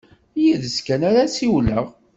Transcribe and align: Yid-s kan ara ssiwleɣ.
Yid-s 0.43 0.77
kan 0.85 1.01
ara 1.09 1.23
ssiwleɣ. 1.31 1.85